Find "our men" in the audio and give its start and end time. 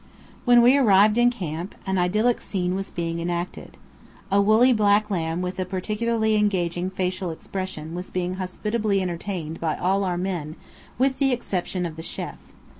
10.03-10.55